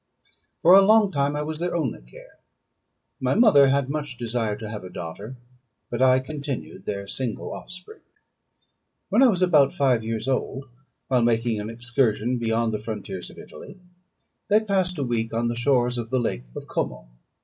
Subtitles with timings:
[0.63, 2.39] For a long time I was their only care.
[3.19, 5.35] My mother had much desired to have a daughter,
[5.91, 7.99] but I continued their single offspring.
[9.09, 10.65] When I was about five years old,
[11.07, 13.77] while making an excursion beyond the frontiers of Italy,
[14.47, 17.07] they passed a week on the shores of the Lake of Como.